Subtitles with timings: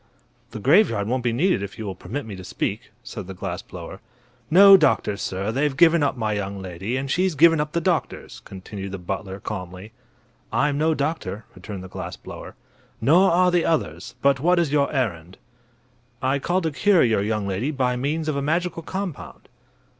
[0.49, 3.61] "The graveyard won't be needed if you will permit me to speak," said the glass
[3.61, 3.99] blower.
[4.49, 8.41] "No doctors, sir; they've given up my young lady, and she's given up the doctors,"
[8.43, 9.91] continued the butler, calmly.
[10.51, 12.55] "I'm no doctor," returned the glass blower.
[12.99, 14.15] "Nor are the others.
[14.23, 15.37] But what is your errand?"
[16.19, 19.49] "I called to cure your young lady by means of a magical compound."